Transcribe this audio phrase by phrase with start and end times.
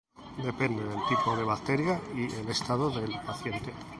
[0.49, 3.71] Dependen del tipo de bacteria y el estado del paciente.